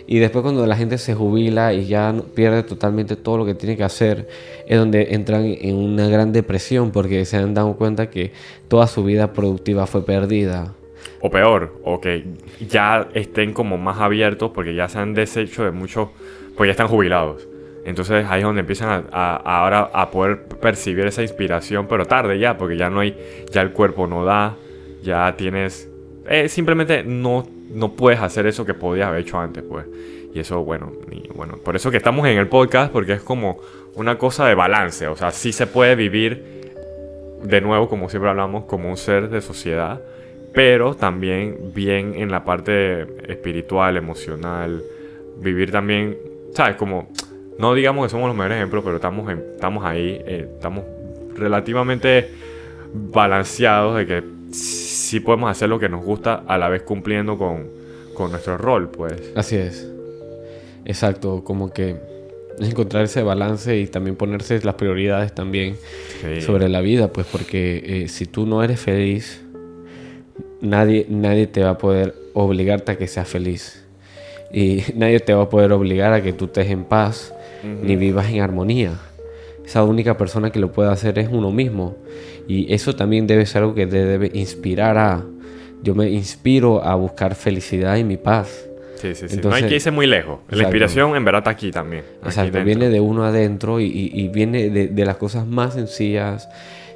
Y 0.06 0.20
después 0.20 0.44
cuando 0.44 0.66
la 0.68 0.76
gente 0.76 0.98
se 0.98 1.16
jubila 1.16 1.74
y 1.74 1.86
ya 1.86 2.14
pierde 2.36 2.64
totalmente 2.64 3.16
todo 3.16 3.38
lo 3.38 3.46
que 3.46 3.56
tiene 3.56 3.78
que 3.78 3.84
hacer, 3.84 4.28
es 4.68 4.78
donde 4.78 5.14
entran 5.14 5.46
en 5.46 5.76
una 5.76 6.08
gran 6.08 6.34
depresión 6.34 6.92
porque 6.92 7.26
se 7.26 7.38
han 7.38 7.54
dado 7.54 7.74
cuenta 7.76 8.10
que 8.10 8.34
toda 8.68 8.88
su 8.88 9.04
vida 9.04 9.34
productiva 9.34 9.88
fue 9.88 10.06
perdida. 10.06 10.74
O 11.22 11.30
peor, 11.30 11.80
o 11.84 12.02
que 12.02 12.26
ya 12.70 13.08
estén 13.14 13.54
como 13.54 13.78
más 13.78 14.00
abiertos 14.00 14.52
porque 14.54 14.76
ya 14.76 14.90
se 14.90 15.00
han 15.00 15.14
deshecho 15.14 15.64
de 15.64 15.72
mucho, 15.72 16.12
pues 16.58 16.68
ya 16.68 16.72
están 16.72 16.90
jubilados. 16.90 17.48
Entonces 17.86 18.26
ahí 18.30 18.40
es 18.40 18.46
donde 18.46 18.62
empiezan 18.62 19.06
a, 19.12 19.36
ahora 19.36 19.90
a 19.94 20.10
poder 20.10 20.44
percibir 20.44 21.06
esa 21.06 21.22
inspiración, 21.22 21.88
pero 21.88 22.06
tarde 22.06 22.40
ya, 22.40 22.58
porque 22.58 22.78
ya 22.78 22.90
no 22.90 23.02
hay, 23.02 23.16
ya 23.52 23.62
el 23.62 23.72
cuerpo 23.72 24.08
no 24.08 24.24
da, 24.24 24.56
ya 25.02 25.36
tienes, 25.36 25.90
eh, 26.28 26.48
simplemente 26.48 27.04
no 27.04 27.46
no 27.72 27.94
puedes 27.94 28.20
hacer 28.20 28.46
eso 28.46 28.66
que 28.66 28.74
podías 28.74 29.08
haber 29.08 29.22
hecho 29.22 29.40
antes, 29.40 29.64
pues. 29.64 29.86
Y 30.34 30.40
eso, 30.40 30.64
bueno, 30.64 30.92
bueno, 31.36 31.58
por 31.58 31.76
eso 31.76 31.92
que 31.92 31.98
estamos 31.98 32.28
en 32.28 32.38
el 32.38 32.48
podcast, 32.48 32.92
porque 32.92 33.14
es 33.14 33.22
como 33.22 33.60
una 33.96 34.18
cosa 34.18 34.48
de 34.48 34.56
balance. 34.56 35.08
O 35.08 35.16
sea, 35.16 35.32
sí 35.32 35.52
se 35.52 35.68
puede 35.68 35.96
vivir, 35.96 36.44
de 37.44 37.62
nuevo, 37.62 37.88
como 37.88 38.10
siempre 38.10 38.30
hablamos, 38.30 38.66
como 38.66 38.90
un 38.90 38.98
ser 38.98 39.30
de 39.30 39.42
sociedad, 39.42 40.02
pero 40.54 40.96
también 40.96 41.72
bien 41.74 42.14
en 42.16 42.32
la 42.32 42.44
parte 42.44 43.04
espiritual, 43.32 43.98
emocional, 43.98 44.82
vivir 45.38 45.72
también, 45.72 46.18
¿sabes? 46.54 46.78
Como, 46.78 47.10
no 47.60 47.74
digamos 47.74 48.06
que 48.06 48.10
somos 48.10 48.28
los 48.28 48.36
mejores 48.36 48.58
ejemplos, 48.58 48.84
pero 48.84 48.96
estamos, 48.96 49.32
estamos 49.32 49.86
ahí, 49.86 50.22
eh, 50.26 50.48
estamos 50.56 50.84
relativamente 51.36 52.30
balanceados 52.94 53.98
de 53.98 54.06
que 54.06 54.24
sí 54.54 55.20
podemos 55.20 55.50
hacer 55.50 55.70
lo 55.70 55.80
que 55.80 55.90
nos 55.90 56.04
gusta 56.04 56.44
a 56.48 56.58
la 56.58 56.70
vez 56.70 56.84
cumpliendo 56.84 57.38
con, 57.38 57.70
nuestro 58.30 58.58
rol, 58.58 58.90
pues. 58.90 59.32
Así 59.36 59.56
es. 59.56 59.88
Exacto, 60.86 61.44
como 61.44 61.72
que 61.72 61.98
encontrar 62.60 63.06
ese 63.06 63.24
balance 63.24 63.78
y 63.78 63.88
también 63.88 64.16
ponerse 64.16 64.60
las 64.64 64.76
prioridades 64.76 65.34
también 65.34 65.76
sobre 66.42 66.70
la 66.70 66.82
vida, 66.82 67.12
pues 67.12 67.26
porque 67.32 68.04
eh, 68.04 68.08
si 68.08 68.26
tú 68.26 68.46
no 68.46 68.64
eres 68.64 68.80
feliz, 68.80 69.42
nadie, 70.62 71.06
nadie 71.10 71.48
te 71.48 71.64
va 71.64 71.72
a 71.72 71.78
poder 71.78 72.16
obligarte 72.34 72.94
a 72.94 72.98
que 72.98 73.08
seas 73.08 73.28
feliz. 73.28 73.84
Y 74.52 74.84
nadie 74.96 75.20
te 75.20 75.34
va 75.34 75.44
a 75.44 75.50
poder 75.50 75.72
obligar 75.72 76.14
a 76.14 76.22
que 76.22 76.34
tú 76.34 76.46
estés 76.46 76.70
en 76.70 76.84
paz 76.84 77.34
ni 77.64 77.96
vivas 77.96 78.30
en 78.30 78.42
armonía. 78.42 79.00
Esa 79.66 79.84
única 79.84 80.18
persona 80.18 80.52
que 80.52 80.60
lo 80.60 80.74
puede 80.74 80.92
hacer 80.92 81.18
es 81.18 81.30
uno 81.32 81.50
mismo. 81.52 81.96
Y 82.48 82.74
eso 82.74 82.96
también 82.96 83.28
debe 83.28 83.46
ser 83.46 83.62
algo 83.62 83.74
que 83.74 83.88
te 83.88 84.06
debe 84.06 84.32
inspirar 84.34 84.98
a... 84.98 85.24
Yo 85.82 85.96
me 85.96 86.10
inspiro 86.10 86.84
a 86.84 86.96
buscar 86.96 87.36
felicidad 87.36 87.98
y 87.98 88.04
mi 88.04 88.18
paz. 88.18 88.68
Sí, 88.96 89.16
sí, 89.16 89.28
sí. 89.28 89.40
no 89.44 89.54
hay 89.54 89.64
que 89.64 89.76
irse 89.76 89.92
muy 89.92 90.08
lejos. 90.08 90.40
La 90.50 90.64
inspiración 90.64 91.16
en 91.16 91.26
verdad 91.26 91.40
está 91.40 91.52
aquí 91.52 91.72
también. 91.72 92.04
exacto, 92.24 92.64
viene 92.64 92.90
de 92.90 93.02
uno 93.02 93.26
adentro 93.26 93.82
y, 93.82 94.30
viene 94.30 94.70
de, 94.70 95.06
las 95.06 95.18
cosas 95.18 95.46
más 95.46 95.74
sencillas, 95.74 96.48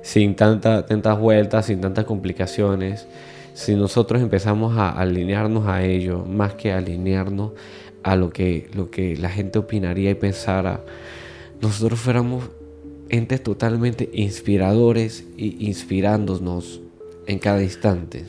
sin 0.03 0.35
tanta, 0.35 0.85
tantas 0.85 1.19
vueltas, 1.19 1.65
sin 1.65 1.81
tantas 1.81 2.05
complicaciones. 2.05 3.07
Si 3.53 3.75
nosotros 3.75 4.21
empezamos 4.21 4.77
a 4.77 4.89
alinearnos 4.91 5.67
a 5.67 5.83
ello, 5.83 6.23
más 6.23 6.53
que 6.53 6.71
alinearnos 6.71 7.51
a 8.03 8.15
lo 8.15 8.29
que, 8.29 8.69
lo 8.73 8.89
que 8.89 9.17
la 9.17 9.29
gente 9.29 9.59
opinaría 9.59 10.11
y 10.11 10.15
pensara, 10.15 10.79
nosotros 11.61 11.99
fuéramos 11.99 12.49
entes 13.09 13.43
totalmente 13.43 14.09
inspiradores 14.13 15.27
y 15.37 15.67
inspirándonos 15.67 16.81
en 17.25 17.39
cada 17.39 17.61
instante. 17.61 18.25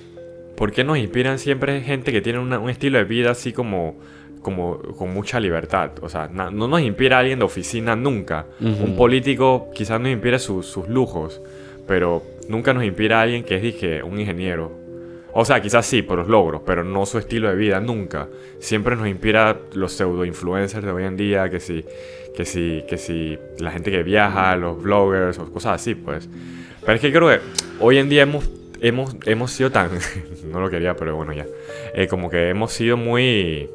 ¿Por 0.57 0.73
qué 0.73 0.83
nos 0.83 0.99
inspiran 0.99 1.39
siempre 1.39 1.81
gente 1.83 2.11
que 2.11 2.21
tiene 2.21 2.41
un 2.41 2.69
estilo 2.69 2.99
de 2.99 3.05
vida 3.05 3.31
así 3.31 3.53
como, 3.53 3.97
como 4.43 4.79
con 4.79 5.15
mucha 5.15 5.39
libertad? 5.39 5.93
O 6.03 6.09
sea, 6.09 6.29
no 6.29 6.67
nos 6.67 6.81
inspira 6.81 7.21
alguien 7.21 7.39
de 7.39 7.45
oficina 7.45 7.95
nunca. 7.95 8.47
Un 8.61 8.97
político 8.97 9.71
quizás 9.73 10.01
nos 10.01 10.11
inspire 10.11 10.39
sus 10.39 10.77
lujos, 10.89 11.41
pero 11.87 12.23
nunca 12.49 12.75
nos 12.75 12.85
inspira 12.85 13.23
alguien 13.23 13.45
que 13.45 13.57
es, 13.57 13.63
dije, 13.63 14.03
un 14.03 14.19
ingeniero. 14.19 14.77
O 15.33 15.45
sea, 15.45 15.61
quizás 15.61 15.87
sí, 15.87 16.03
por 16.03 16.19
los 16.19 16.27
logros, 16.27 16.63
pero 16.67 16.83
no 16.83 17.07
su 17.07 17.19
estilo 17.19 17.49
de 17.49 17.55
vida, 17.55 17.79
nunca. 17.79 18.29
Siempre 18.59 18.97
nos 18.97 19.07
inspira 19.07 19.61
los 19.75 19.93
pseudo 19.93 20.25
influencers 20.25 20.85
de 20.85 20.91
hoy 20.91 21.05
en 21.05 21.17
día, 21.17 21.49
que 21.49 21.61
sí 21.61 21.85
que 22.39 22.45
si, 22.45 22.85
que 22.89 22.99
si 22.99 23.37
la 23.59 23.73
gente 23.73 23.91
que 23.91 24.05
viaja, 24.05 24.55
los 24.55 24.81
bloggers 24.81 25.41
o 25.41 25.53
cosas 25.53 25.75
así, 25.75 25.97
pues. 25.97 26.29
Pero 26.83 26.93
es 26.93 27.01
que 27.01 27.13
creo 27.13 27.29
que 27.29 27.41
hoy 27.81 27.99
en 27.99 28.09
día 28.09 28.23
hemos, 28.23 28.49
hemos, 28.81 29.17
hemos 29.27 29.51
sido 29.51 29.73
tan... 29.73 29.91
no 30.53 30.61
lo 30.61 30.71
quería, 30.71 30.95
pero 30.95 31.17
bueno, 31.17 31.33
ya. 31.33 31.47
Eh, 31.95 32.07
como 32.07 32.31
que 32.31 32.49
hemos 32.49 32.73
sido 32.73 32.97
muy... 32.97 33.69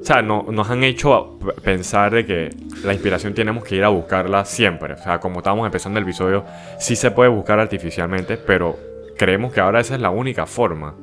O 0.00 0.04
sea, 0.04 0.20
no, 0.20 0.46
nos 0.50 0.68
han 0.68 0.82
hecho 0.82 1.38
pensar 1.62 2.12
de 2.12 2.26
que 2.26 2.50
la 2.82 2.92
inspiración 2.92 3.34
tenemos 3.34 3.62
que 3.62 3.76
ir 3.76 3.84
a 3.84 3.88
buscarla 3.90 4.44
siempre. 4.44 4.94
O 4.94 4.98
sea, 4.98 5.20
como 5.20 5.38
estábamos 5.38 5.64
empezando 5.64 6.00
el 6.00 6.04
episodio, 6.04 6.44
sí 6.80 6.96
se 6.96 7.12
puede 7.12 7.30
buscar 7.30 7.60
artificialmente, 7.60 8.36
pero 8.36 8.80
creemos 9.16 9.52
que 9.52 9.60
ahora 9.60 9.78
esa 9.78 9.94
es 9.94 10.00
la 10.00 10.10
única 10.10 10.46
forma. 10.46 10.96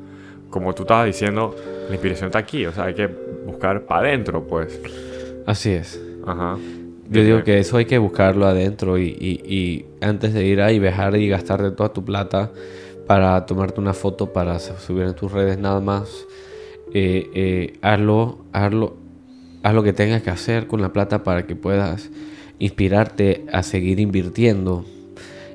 Como 0.49 0.75
tú 0.75 0.83
estabas 0.83 1.05
diciendo, 1.05 1.55
la 1.87 1.93
inspiración 1.93 2.27
está 2.27 2.39
aquí. 2.39 2.65
O 2.65 2.73
sea, 2.73 2.83
hay 2.83 2.93
que 2.93 3.07
buscar 3.07 3.83
para 3.83 4.09
adentro, 4.09 4.45
pues. 4.45 4.77
Así 5.45 5.71
es. 5.71 5.97
Ajá. 6.27 6.57
Yo 7.09 7.23
digo 7.23 7.43
que 7.43 7.57
eso 7.57 7.77
hay 7.77 7.85
que 7.85 7.97
buscarlo 7.97 8.45
adentro 8.45 8.99
y, 8.99 9.85
antes 9.99 10.33
de 10.33 10.45
ir 10.45 10.61
ahí 10.61 10.77
viajar 10.77 11.15
y 11.15 11.27
gastarte 11.27 11.71
toda 11.71 11.91
tu 11.91 12.05
plata 12.05 12.51
para 13.07 13.47
tomarte 13.47 13.81
una 13.81 13.93
foto 13.95 14.31
para 14.31 14.59
subir 14.59 15.03
en 15.03 15.15
tus 15.15 15.31
redes 15.31 15.57
nada 15.57 15.79
más, 15.79 16.27
eh, 16.93 17.27
eh, 17.33 17.73
hazlo, 17.81 18.45
hazlo, 18.53 18.95
haz 19.63 19.73
lo 19.73 19.81
que 19.81 19.93
tengas 19.93 20.21
que 20.21 20.29
hacer 20.29 20.67
con 20.67 20.81
la 20.83 20.93
plata 20.93 21.23
para 21.23 21.47
que 21.47 21.55
puedas 21.55 22.11
inspirarte 22.59 23.43
a 23.51 23.63
seguir 23.63 23.99
invirtiendo 23.99 24.85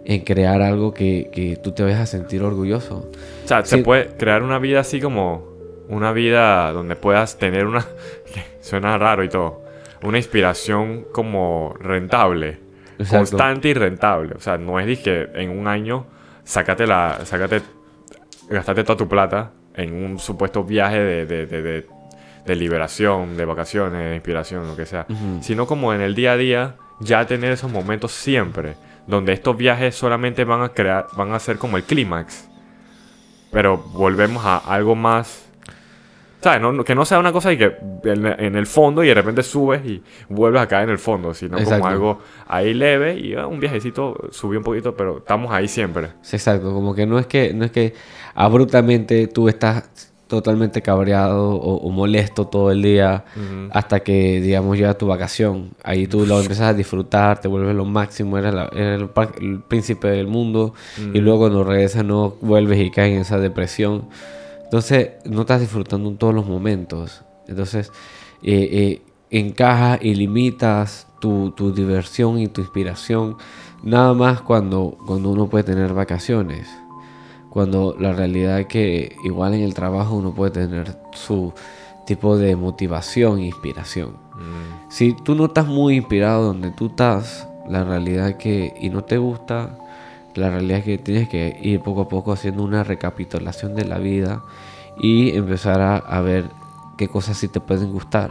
en 0.05 0.23
crear 0.23 0.61
algo 0.61 0.93
que, 0.93 1.59
tú 1.63 1.71
te 1.71 1.85
vayas 1.85 2.01
a 2.01 2.07
sentir 2.07 2.43
orgulloso. 2.43 3.09
O 3.45 3.49
sea, 3.49 3.65
se 3.65 3.79
puede 3.79 4.09
crear 4.17 4.43
una 4.43 4.59
vida 4.59 4.81
así 4.81 5.01
como 5.01 5.45
una 5.89 6.11
vida 6.11 6.73
donde 6.73 6.97
puedas 6.97 7.39
tener 7.39 7.67
una... 7.67 7.87
Suena 8.61 8.99
raro 8.99 9.23
y 9.23 9.29
todo 9.29 9.64
una 10.05 10.19
inspiración 10.19 11.07
como 11.13 11.75
rentable. 11.81 12.61
Constante 13.11 13.69
y 13.69 13.75
rentable. 13.75 14.35
O 14.37 14.41
sea, 14.41 14.57
no 14.57 14.79
es 14.79 14.99
que 15.01 15.29
en 15.35 15.51
un 15.51 15.67
año 15.67 16.07
sácate 16.45 16.87
la. 16.87 17.21
Sácate. 17.25 17.63
Gastate 18.49 18.85
toda 18.85 18.97
tu 18.97 19.09
plata 19.09 19.53
en 19.75 19.95
un 19.95 20.19
supuesto 20.19 20.63
viaje 20.63 20.99
de, 20.99 21.27
de, 21.27 21.47
de, 21.47 21.87
de 22.45 22.57
liberación, 22.57 23.37
de 23.37 23.45
vacaciones, 23.45 24.11
de 24.11 24.15
inspiración, 24.15 24.69
lo 24.69 24.77
que 24.77 24.87
sea. 24.87 25.07
Sino 25.41 25.67
como 25.67 25.95
en 25.95 26.03
el 26.03 26.15
día 26.15 26.33
a 26.33 26.37
día, 26.37 26.77
ya 27.01 27.27
tener 27.27 27.53
esos 27.53 27.73
momentos 27.73 28.13
siempre. 28.13 28.77
Donde 29.07 29.33
estos 29.33 29.57
viajes 29.57 29.95
solamente 29.95 30.45
van 30.45 30.63
a 30.63 30.69
crear. 30.71 31.07
van 31.17 31.33
a 31.33 31.39
ser 31.39 31.59
como 31.59 31.77
el 31.77 31.85
clímax. 31.85 32.49
Pero 33.51 33.79
volvemos 33.79 34.45
a 34.45 34.59
algo 34.59 34.95
más 34.95 35.51
que 36.85 36.95
no 36.95 37.05
sea 37.05 37.19
una 37.19 37.33
cosa 37.33 37.53
y 37.53 37.59
que 37.59 37.77
en, 38.05 38.57
el 38.57 38.67
fondo 38.67 39.03
y 39.03 39.09
de 39.09 39.15
repente 39.15 39.43
subes 39.43 39.85
y 39.85 40.03
vuelves 40.29 40.63
a 40.63 40.69
caer 40.69 40.85
en 40.85 40.91
el 40.91 40.99
fondo, 40.99 41.35
sino 41.35 41.57
como 41.63 41.87
algo 41.87 42.19
ahí 42.47 42.75
leve 42.75 43.19
y 43.19 43.35
ah, 43.35 43.47
un 43.47 43.61
viajecito, 43.61 44.29
subí 44.31 44.57
un 44.57 44.63
poquito, 44.63 44.95
pero 44.97 45.19
estamos 45.19 45.53
ahí 45.53 45.69
siempre. 45.69 46.09
Exacto, 46.31 46.73
como 46.73 46.95
que 46.95 47.07
no 47.07 47.19
es 47.19 47.27
que, 47.27 47.55
no 47.55 47.65
es 47.65 47.71
que 47.71 47.95
abruptamente 48.35 49.27
tú 49.29 49.49
estás 49.49 50.13
totalmente 50.27 50.83
cabreado 50.83 51.55
o, 51.55 51.91
molesto 51.91 52.47
todo 52.47 52.71
el 52.71 52.83
día 52.83 53.25
hasta 53.71 54.01
que, 54.01 54.41
digamos, 54.41 54.77
llega 54.77 54.95
tu 54.95 55.07
vacación. 55.07 55.71
Ahí 55.83 56.07
tú 56.07 56.27
lo 56.27 56.41
empiezas 56.41 56.69
a 56.69 56.75
disfrutar, 56.75 57.41
te 57.41 57.49
vuelves 57.49 57.75
lo 57.77 57.85
máximo, 57.85 58.39
eres, 58.39 58.55
el, 58.75 59.61
príncipe 59.69 60.09
del 60.09 60.27
mundo 60.27 60.75
y 61.13 61.19
luego 61.21 61.41
cuando 61.41 61.65
regresas 61.65 62.05
no 62.05 62.37
vuelves 62.41 62.81
y 62.81 62.91
caes 62.91 63.15
en 63.15 63.21
esa 63.21 63.39
depresión. 63.39 64.09
Entonces, 64.65 65.11
no 65.25 65.43
estás 65.43 65.61
disfrutando 65.61 66.09
en 66.09 66.17
todos 66.17 66.35
los 66.35 66.47
momentos. 66.47 67.23
Entonces, 67.47 67.93
eh, 68.43 68.69
eh, 68.73 69.03
encajas 69.31 70.01
y 70.03 70.15
limitas 70.15 71.07
tu, 71.21 71.53
tu, 71.53 71.73
diversión 71.73 72.39
y 72.39 72.49
tu 72.49 72.61
inspiración 72.61 73.37
nada 73.83 74.13
más 74.15 74.41
cuando, 74.43 74.99
cuando 75.07 75.31
uno 75.31 75.49
puede 75.49 75.65
tener 75.65 75.95
vacaciones 75.95 76.69
cuando 77.55 77.95
la 78.01 78.13
realidad 78.13 78.59
es 78.59 78.67
que 78.67 79.15
igual 79.23 79.55
en 79.55 79.63
el 79.63 79.75
trabajo 79.75 80.17
uno 80.17 80.35
puede 80.35 80.51
tener 80.51 80.99
su 81.13 81.53
tipo 82.05 82.37
de 82.37 82.57
motivación 82.57 83.39
e 83.39 83.47
inspiración. 83.47 84.17
Mm. 84.35 84.91
Si 84.91 85.13
tú 85.13 85.37
no 85.37 85.45
estás 85.45 85.69
muy 85.69 85.95
inspirado 85.95 86.47
donde 86.47 86.73
tú 86.73 86.87
estás, 86.87 87.47
la 87.69 87.85
realidad 87.85 88.31
es 88.31 88.35
que, 88.35 88.75
y 88.81 88.91
no 88.91 89.05
te 89.05 89.19
gusta, 89.19 89.79
la 90.35 90.51
realidad 90.51 90.79
es 90.79 90.85
que 90.85 90.99
tienes 90.99 91.29
que 91.29 91.59
ir 91.63 91.81
poco 91.81 92.03
a 92.03 92.09
poco 92.09 92.33
haciendo 92.33 92.63
una 92.63 92.85
recapitulación 92.85 93.75
de 93.75 93.85
la 93.85 93.99
vida 93.99 94.43
y 94.99 95.37
empezar 95.37 95.81
a, 95.81 96.21
ver 96.21 96.45
qué 96.97 97.09
cosas 97.09 97.37
sí 97.37 97.49
te 97.49 97.61
pueden 97.61 97.93
gustar. 97.93 98.31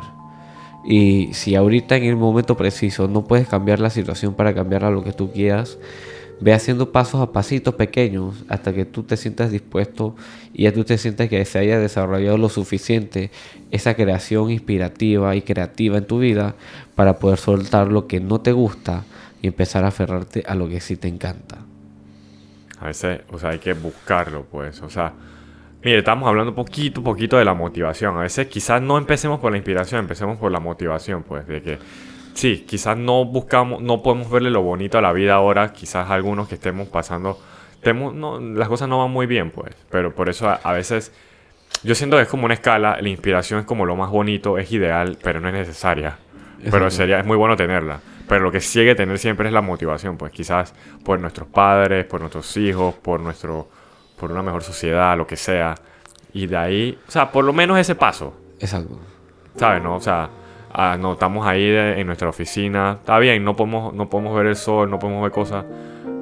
Y 0.85 1.29
si 1.33 1.55
ahorita 1.55 1.95
en 1.95 2.03
el 2.03 2.15
momento 2.15 2.57
preciso 2.57 3.07
no 3.07 3.23
puedes 3.23 3.47
cambiar 3.47 3.79
la 3.79 3.89
situación 3.89 4.33
para 4.33 4.53
cambiar 4.53 4.83
a 4.83 4.91
lo 4.91 5.03
que 5.03 5.13
tú 5.13 5.31
quieras, 5.31 5.77
Ve 6.43 6.53
haciendo 6.53 6.91
pasos 6.91 7.21
a 7.21 7.31
pasitos 7.31 7.75
pequeños 7.75 8.43
hasta 8.49 8.73
que 8.73 8.83
tú 8.83 9.03
te 9.03 9.15
sientas 9.15 9.49
dispuesto 9.49 10.13
y 10.53 10.63
ya 10.63 10.73
tú 10.73 10.83
te 10.83 10.97
sientas 10.97 11.29
que 11.29 11.45
se 11.45 11.57
haya 11.57 11.79
desarrollado 11.79 12.37
lo 12.37 12.49
suficiente 12.49 13.31
esa 13.71 13.93
creación 13.93 14.51
inspirativa 14.51 15.37
y 15.37 15.41
creativa 15.41 15.97
en 15.97 16.05
tu 16.05 16.19
vida 16.19 16.55
para 16.95 17.17
poder 17.17 17.39
soltar 17.39 17.87
lo 17.87 18.07
que 18.07 18.19
no 18.19 18.41
te 18.41 18.51
gusta 18.51 19.05
y 19.41 19.47
empezar 19.47 19.85
a 19.85 19.87
aferrarte 19.87 20.43
a 20.45 20.55
lo 20.55 20.67
que 20.67 20.81
sí 20.81 20.97
te 20.97 21.07
encanta. 21.07 21.62
A 22.83 22.87
veces, 22.87 23.21
o 23.31 23.39
sea, 23.39 23.51
hay 23.51 23.59
que 23.59 23.71
buscarlo, 23.71 24.43
pues, 24.43 24.81
o 24.81 24.89
sea, 24.89 25.13
mire, 25.85 25.99
estamos 25.99 26.27
hablando 26.27 26.53
poquito, 26.53 27.01
poquito 27.01 27.37
de 27.37 27.45
la 27.45 27.53
motivación. 27.53 28.17
A 28.17 28.23
veces 28.23 28.47
quizás 28.47 28.81
no 28.81 28.97
empecemos 28.97 29.39
por 29.39 29.51
la 29.51 29.57
inspiración, 29.57 30.01
empecemos 30.01 30.37
por 30.37 30.51
la 30.51 30.59
motivación, 30.59 31.23
pues, 31.23 31.47
de 31.47 31.61
que 31.61 31.79
sí, 32.33 32.65
quizás 32.67 32.97
no 32.97 33.23
buscamos, 33.23 33.81
no 33.81 34.03
podemos 34.03 34.29
verle 34.29 34.51
lo 34.51 34.63
bonito 34.63 34.97
a 34.97 35.01
la 35.01 35.13
vida 35.13 35.35
ahora, 35.35 35.71
quizás 35.71 36.09
algunos 36.09 36.49
que 36.49 36.55
estemos 36.55 36.89
pasando, 36.89 37.39
no, 37.85 38.41
las 38.41 38.67
cosas 38.67 38.89
no 38.89 38.99
van 38.99 39.11
muy 39.11 39.27
bien, 39.27 39.49
pues, 39.49 39.73
pero 39.89 40.13
por 40.13 40.27
eso 40.27 40.49
a, 40.49 40.73
veces 40.73 41.13
yo 41.83 41.95
siento 41.95 42.17
que 42.17 42.23
es 42.23 42.27
como 42.27 42.43
una 42.43 42.55
escala, 42.55 42.97
la 42.99 43.07
inspiración 43.07 43.61
es 43.61 43.65
como 43.65 43.85
lo 43.85 43.95
más 43.95 44.09
bonito, 44.09 44.57
es 44.57 44.69
ideal, 44.73 45.17
pero 45.23 45.39
no 45.39 45.47
es 45.47 45.53
necesaria, 45.53 46.17
pero 46.69 46.91
sería, 46.91 47.21
es 47.21 47.25
muy 47.25 47.37
bueno 47.37 47.55
tenerla. 47.55 48.01
Pero 48.33 48.45
lo 48.45 48.51
que 48.51 48.61
sí 48.61 48.79
hay 48.79 48.87
que 48.87 48.95
tener 48.95 49.19
siempre 49.19 49.47
es 49.47 49.53
la 49.53 49.61
motivación, 49.61 50.17
pues 50.17 50.31
quizás 50.31 50.73
por 51.05 51.19
nuestros 51.19 51.47
padres, 51.49 52.03
por 52.03 52.19
nuestros 52.19 52.57
hijos, 52.57 52.95
por 52.95 53.19
nuestro, 53.19 53.67
por 54.19 54.31
una 54.31 54.41
mejor 54.41 54.63
sociedad, 54.63 55.15
lo 55.15 55.27
que 55.27 55.35
sea. 55.35 55.75
Y 56.33 56.47
de 56.47 56.57
ahí, 56.57 56.99
o 57.07 57.11
sea, 57.11 57.31
por 57.31 57.45
lo 57.45 57.53
menos 57.53 57.77
ese 57.77 57.93
paso. 57.93 58.33
Exacto. 58.59 58.97
¿Sabes? 59.55 59.83
No? 59.83 59.97
O 59.97 59.99
sea, 59.99 60.31
ah, 60.73 60.97
no, 60.99 61.13
estamos 61.13 61.45
ahí 61.45 61.63
en 61.63 62.07
nuestra 62.07 62.27
oficina, 62.27 62.97
está 63.01 63.19
bien, 63.19 63.43
no 63.43 63.55
podemos, 63.55 63.93
no 63.93 64.09
podemos 64.09 64.35
ver 64.35 64.47
el 64.47 64.55
sol, 64.55 64.89
no 64.89 64.97
podemos 64.97 65.21
ver 65.21 65.31
cosas, 65.31 65.63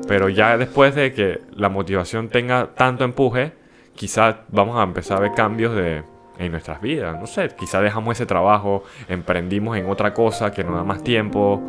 pero 0.05 0.27
ya 0.27 0.57
después 0.57 0.93
de 0.93 1.13
que 1.13 1.39
la 1.55 1.69
motivación 1.69 2.27
tenga 2.27 2.71
tanto 2.75 3.05
empuje, 3.05 3.53
quizás 3.95 4.35
vamos 4.49 4.77
a 4.77 4.83
empezar 4.83 5.19
a 5.19 5.21
ver 5.21 5.31
cambios 5.31 5.73
de, 5.77 6.03
en 6.39 6.51
nuestras 6.51 6.81
vidas, 6.81 7.17
no 7.17 7.25
sé, 7.25 7.51
quizás 7.57 7.81
dejamos 7.81 8.17
ese 8.17 8.25
trabajo, 8.25 8.83
emprendimos 9.07 9.77
en 9.77 9.89
otra 9.89 10.13
cosa 10.13 10.51
que 10.51 10.61
nos 10.65 10.75
da 10.75 10.83
más 10.83 11.01
tiempo, 11.05 11.61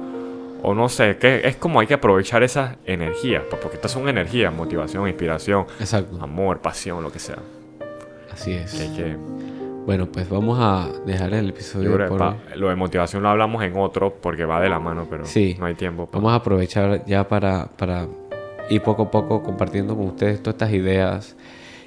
o 0.62 0.75
no 0.75 0.88
sé, 0.88 1.16
que 1.19 1.47
es 1.47 1.57
como 1.57 1.81
hay 1.81 1.87
que 1.87 1.95
aprovechar 1.95 2.42
esas 2.42 2.76
energías, 2.85 3.42
pues, 3.50 3.61
porque 3.61 3.76
estas 3.76 3.90
son 3.90 4.09
energías, 4.09 4.54
motivación, 4.54 5.09
inspiración, 5.09 5.66
amor, 6.21 6.61
pasión, 6.61 7.02
lo 7.02 7.11
que 7.11 7.19
sea. 7.19 7.38
Así 8.33 8.52
es. 8.52 8.73
Que 8.73 8.92
que 8.95 9.16
bueno, 9.85 10.07
pues 10.07 10.28
vamos 10.28 10.59
a 10.61 10.88
dejar 11.04 11.35
el 11.35 11.50
episodio. 11.50 11.99
Lo 12.54 12.69
de 12.69 12.76
motivación 12.76 13.23
lo 13.23 13.31
hablamos 13.31 13.64
en 13.64 13.76
otro 13.76 14.14
porque 14.14 14.45
va 14.45 14.61
de 14.61 14.69
la 14.69 14.78
mano, 14.78 15.07
pero 15.11 15.25
no 15.59 15.66
hay 15.66 15.75
tiempo. 15.75 16.09
Vamos 16.12 16.33
a 16.33 16.37
aprovechar 16.37 17.05
ya 17.05 17.27
para, 17.27 17.66
para 17.66 18.07
ir 18.70 18.81
poco 18.83 19.03
a 19.03 19.11
poco 19.11 19.42
compartiendo 19.42 19.96
con 19.96 20.07
ustedes 20.07 20.40
todas 20.40 20.55
estas 20.55 20.72
ideas 20.72 21.37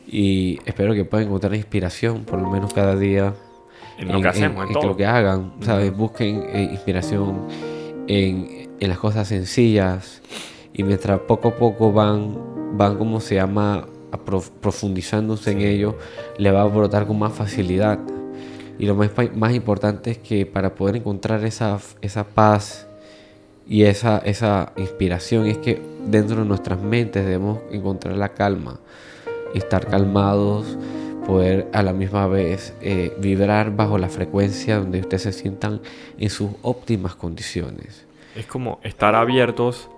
y 0.07 0.59
espero 0.65 0.93
que 0.93 1.05
puedan 1.05 1.27
encontrar 1.27 1.55
inspiración 1.55 2.25
por 2.25 2.41
lo 2.41 2.49
menos 2.49 2.73
cada 2.73 2.95
día. 2.97 3.33
En, 3.97 4.11
lo 4.11 4.21
que 4.21 4.27
hacemos, 4.27 4.69
en, 4.69 4.73
lo 4.73 4.97
que 4.97 5.05
hagan, 5.05 5.53
¿sabes? 5.61 5.95
Busquen 5.95 6.43
eh, 6.51 6.67
inspiración 6.69 7.47
en, 8.07 8.69
las 8.79 8.99
cosas 8.99 9.27
sencillas 9.27 10.21
y 10.73 10.83
mientras 10.83 11.19
poco 11.21 11.49
a 11.49 11.55
poco 11.55 11.91
van, 11.91 12.37
van 12.77 12.97
como 12.97 13.19
se 13.19 13.35
llama, 13.35 13.87
profundizándose 14.61 15.51
en 15.51 15.61
ello, 15.61 15.97
le 16.37 16.51
va 16.51 16.61
a 16.61 16.65
brotar 16.65 17.07
con 17.07 17.17
más 17.17 17.33
facilidad. 17.33 17.99
Y 18.77 18.85
lo 18.85 18.95
más, 18.95 19.11
más 19.35 19.53
importante 19.53 20.11
es 20.11 20.17
que 20.17 20.45
para 20.45 20.75
poder 20.75 20.97
encontrar 20.97 21.43
esa, 21.45 21.79
esa 22.01 22.25
paz 22.25 22.87
y 23.67 23.83
esa, 23.83 24.19
esa 24.19 24.73
inspiración 24.75 25.47
es 25.47 25.57
que 25.57 25.81
dentro 26.05 26.41
de 26.41 26.45
nuestras 26.45 26.79
mentes 26.81 27.25
debemos 27.25 27.59
encontrar 27.71 28.17
la 28.17 28.29
calma, 28.29 28.79
estar 29.53 29.87
calmados, 29.87 30.77
poder 31.25 31.67
a 31.73 31.83
la 31.83 31.93
misma 31.93 32.27
vez 32.27 32.75
eh, 32.81 33.13
vibrar 33.19 33.75
bajo 33.75 33.97
la 33.97 34.09
frecuencia 34.09 34.77
donde 34.77 34.99
ustedes 34.99 35.23
se 35.23 35.33
sientan 35.33 35.81
en 36.17 36.29
sus 36.29 36.51
óptimas 36.61 37.15
condiciones. 37.15 38.05
Es 38.35 38.45
como 38.45 38.79
estar 38.83 39.15
abiertos 39.15 39.89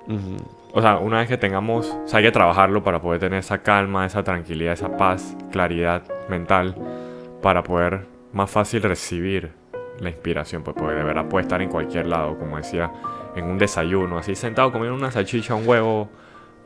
o 0.78 0.82
sea, 0.82 1.00
una 1.00 1.18
vez 1.18 1.28
que 1.28 1.38
tengamos, 1.38 1.88
o 1.88 2.08
sea, 2.08 2.20
hay 2.20 2.26
que 2.26 2.32
trabajarlo 2.32 2.84
para 2.84 3.02
poder 3.02 3.20
tener 3.20 3.40
esa 3.40 3.58
calma, 3.60 4.06
esa 4.06 4.24
tranquilidad, 4.24 4.74
esa 4.74 4.96
paz, 4.96 5.36
claridad 5.52 6.04
mental, 6.30 6.76
para 7.42 7.64
poder 7.64 8.06
más 8.32 8.52
fácil 8.52 8.84
recibir 8.84 9.54
la 10.00 10.10
inspiración, 10.10 10.62
pues 10.62 10.78
porque 10.78 10.96
de 10.96 11.04
verdad 11.04 11.28
puede 11.28 11.44
estar 11.44 11.64
en 11.64 11.70
cualquier 11.70 12.06
lado, 12.06 12.38
como 12.38 12.58
decía, 12.58 12.92
en 13.36 13.46
un 13.46 13.58
desayuno, 13.58 14.20
así 14.20 14.36
sentado 14.36 14.72
comiendo 14.72 14.96
una 14.96 15.10
salchicha, 15.10 15.56
un 15.56 15.68
huevo, 15.68 16.10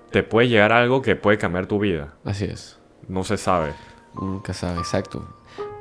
te 0.10 0.24
puede 0.24 0.50
llegar 0.50 0.74
algo 0.74 1.02
que 1.02 1.16
puede 1.16 1.38
cambiar 1.38 1.68
tu 1.68 1.80
vida. 1.80 2.14
Así 2.26 2.44
es. 2.44 2.82
No 3.08 3.24
se 3.24 3.38
sabe. 3.38 3.72
Nunca 4.16 4.54
sabe, 4.54 4.80
exacto. 4.80 5.24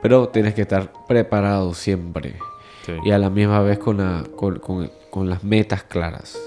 Pero 0.03 0.29
tienes 0.29 0.55
que 0.55 0.63
estar 0.63 0.93
preparado 1.07 1.75
siempre. 1.75 2.37
Y 3.05 3.11
a 3.11 3.19
la 3.19 3.31
misma 3.31 3.61
vez 3.61 3.79
con, 3.79 4.25
con, 4.37 4.59
con 5.11 5.31
las 5.31 5.45
metas 5.45 5.85
claras 5.85 6.39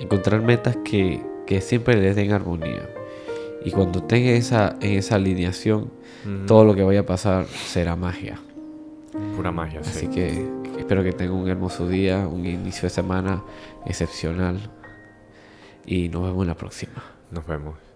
encontrar 0.00 0.42
metas 0.42 0.76
que, 0.84 1.22
siempre 1.60 1.96
les 1.96 2.16
den 2.16 2.32
armonía. 2.32 2.88
Y 3.64 3.70
cuando 3.70 4.02
tengan 4.02 4.34
esa, 4.34 4.76
en 4.80 4.98
esa 4.98 5.16
alineación, 5.16 5.90
todo 6.46 6.64
lo 6.64 6.74
que 6.74 6.82
vaya 6.82 7.00
a 7.00 7.06
pasar 7.06 7.46
será 7.46 7.96
magia. 7.96 8.38
Pura 9.34 9.50
magia, 9.50 9.80
Así 9.80 10.08
que 10.08 10.46
espero 10.78 11.02
que 11.02 11.12
tengan 11.12 11.36
un 11.36 11.48
hermoso 11.48 11.88
día, 11.88 12.26
un 12.28 12.44
inicio 12.44 12.82
de 12.82 12.90
semana 12.90 13.42
excepcional. 13.86 14.70
Y 15.86 16.10
nos 16.10 16.22
vemos 16.24 16.42
en 16.42 16.48
la 16.48 16.54
próxima. 16.54 17.02
Nos 17.30 17.46
vemos. 17.46 17.87